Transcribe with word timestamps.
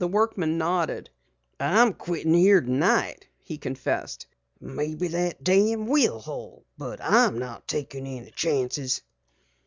The 0.03 0.07
workman 0.07 0.57
nodded. 0.57 1.11
"I'm 1.59 1.93
quittin' 1.93 2.33
here 2.33 2.59
tonight," 2.59 3.27
he 3.43 3.59
confessed. 3.59 4.25
"Maybe 4.59 5.07
that 5.09 5.43
dam 5.43 5.85
will 5.85 6.17
hold, 6.21 6.63
but 6.75 6.99
I'm 7.03 7.39
takin' 7.67 8.05
no 8.05 8.27
chances!" 8.31 9.01